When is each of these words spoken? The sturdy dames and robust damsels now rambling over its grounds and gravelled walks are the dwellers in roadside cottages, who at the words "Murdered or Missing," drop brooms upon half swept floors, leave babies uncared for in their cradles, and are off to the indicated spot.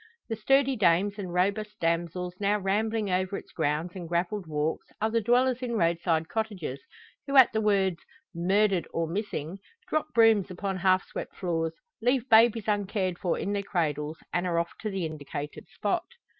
The 0.29 0.35
sturdy 0.35 0.75
dames 0.75 1.19
and 1.19 1.31
robust 1.31 1.79
damsels 1.79 2.33
now 2.39 2.57
rambling 2.57 3.11
over 3.11 3.37
its 3.37 3.51
grounds 3.51 3.91
and 3.95 4.09
gravelled 4.09 4.47
walks 4.47 4.87
are 4.99 5.11
the 5.11 5.21
dwellers 5.21 5.61
in 5.61 5.73
roadside 5.77 6.27
cottages, 6.27 6.81
who 7.27 7.37
at 7.37 7.53
the 7.53 7.61
words 7.61 7.99
"Murdered 8.33 8.87
or 8.95 9.05
Missing," 9.07 9.59
drop 9.89 10.07
brooms 10.15 10.49
upon 10.49 10.77
half 10.77 11.05
swept 11.05 11.35
floors, 11.35 11.75
leave 12.01 12.27
babies 12.29 12.67
uncared 12.67 13.19
for 13.19 13.37
in 13.37 13.53
their 13.53 13.61
cradles, 13.61 14.17
and 14.33 14.47
are 14.47 14.57
off 14.57 14.71
to 14.79 14.89
the 14.89 15.05
indicated 15.05 15.67
spot. 15.69 16.05